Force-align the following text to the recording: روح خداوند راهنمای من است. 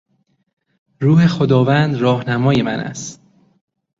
روح 1.01 1.27
خداوند 1.27 1.95
راهنمای 1.97 2.61
من 2.61 2.79
است. 2.79 3.21